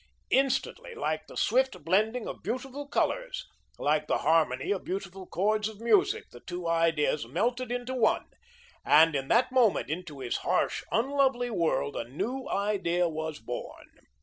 [0.31, 3.45] Instantly, like the swift blending of beautiful colours,
[3.77, 8.25] like the harmony of beautiful chords of music, the two ideas melted into one,
[8.83, 13.91] and in that moment into his harsh, unlovely world a new idea was born.